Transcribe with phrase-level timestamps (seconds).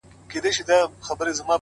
[0.67, 1.49] درد زغمي!!